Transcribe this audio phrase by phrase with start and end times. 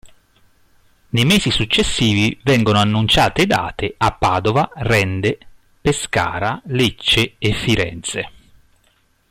[1.09, 5.37] Nei mesi successivi vengono annunciate date a Padova, Rende,
[5.79, 8.31] Pescara, Lecce e Firenze.